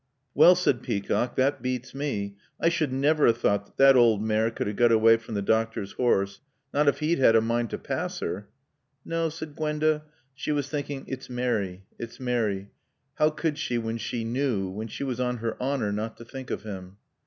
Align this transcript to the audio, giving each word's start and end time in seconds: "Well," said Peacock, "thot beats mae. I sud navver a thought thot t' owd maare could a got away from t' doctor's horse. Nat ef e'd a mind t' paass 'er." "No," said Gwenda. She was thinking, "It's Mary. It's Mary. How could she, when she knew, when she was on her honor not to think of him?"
"Well," 0.33 0.55
said 0.55 0.81
Peacock, 0.81 1.35
"thot 1.35 1.61
beats 1.61 1.93
mae. 1.93 2.33
I 2.59 2.69
sud 2.69 2.89
navver 2.89 3.27
a 3.29 3.33
thought 3.33 3.77
thot 3.77 3.93
t' 3.93 3.99
owd 3.99 4.19
maare 4.19 4.49
could 4.49 4.67
a 4.67 4.73
got 4.73 4.91
away 4.91 5.15
from 5.17 5.35
t' 5.35 5.41
doctor's 5.41 5.91
horse. 5.91 6.41
Nat 6.73 6.87
ef 6.87 7.03
e'd 7.03 7.19
a 7.19 7.39
mind 7.39 7.69
t' 7.69 7.77
paass 7.77 8.19
'er." 8.23 8.47
"No," 9.05 9.29
said 9.29 9.55
Gwenda. 9.55 10.05
She 10.33 10.51
was 10.51 10.69
thinking, 10.69 11.05
"It's 11.07 11.29
Mary. 11.29 11.83
It's 11.99 12.19
Mary. 12.19 12.71
How 13.19 13.29
could 13.29 13.59
she, 13.59 13.77
when 13.77 13.99
she 13.99 14.23
knew, 14.23 14.69
when 14.71 14.87
she 14.87 15.03
was 15.03 15.19
on 15.19 15.37
her 15.37 15.55
honor 15.61 15.91
not 15.91 16.17
to 16.17 16.25
think 16.25 16.49
of 16.49 16.63
him?" 16.63 16.97